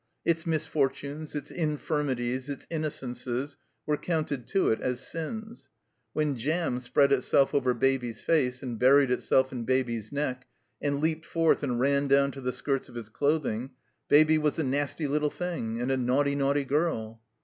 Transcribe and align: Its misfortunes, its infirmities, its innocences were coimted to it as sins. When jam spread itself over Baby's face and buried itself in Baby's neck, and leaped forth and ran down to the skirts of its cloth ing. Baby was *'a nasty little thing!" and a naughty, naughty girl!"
Its 0.25 0.47
misfortunes, 0.47 1.35
its 1.35 1.51
infirmities, 1.51 2.49
its 2.49 2.65
innocences 2.71 3.57
were 3.85 3.97
coimted 3.97 4.47
to 4.47 4.71
it 4.71 4.81
as 4.81 4.99
sins. 5.07 5.69
When 6.13 6.35
jam 6.35 6.79
spread 6.79 7.11
itself 7.11 7.53
over 7.53 7.75
Baby's 7.75 8.19
face 8.23 8.63
and 8.63 8.79
buried 8.79 9.11
itself 9.11 9.51
in 9.51 9.63
Baby's 9.63 10.11
neck, 10.11 10.47
and 10.81 11.01
leaped 11.01 11.27
forth 11.27 11.61
and 11.61 11.79
ran 11.79 12.07
down 12.07 12.31
to 12.31 12.41
the 12.41 12.51
skirts 12.51 12.89
of 12.89 12.97
its 12.97 13.09
cloth 13.09 13.45
ing. 13.45 13.69
Baby 14.09 14.39
was 14.39 14.57
*'a 14.57 14.63
nasty 14.63 15.05
little 15.05 15.29
thing!" 15.29 15.79
and 15.79 15.91
a 15.91 15.97
naughty, 15.97 16.33
naughty 16.33 16.63
girl!" 16.65 17.21